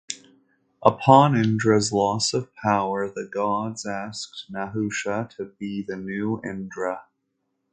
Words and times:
Upon 0.81 1.35
Indra's 1.37 1.93
loss 1.93 2.33
of 2.33 2.55
power, 2.55 3.07
the 3.07 3.29
gods 3.31 3.85
asked 3.85 4.45
Nahusha 4.51 5.29
to 5.37 5.45
be 5.59 5.83
the 5.83 5.95
new 5.95 6.41
Indra. 6.43 7.03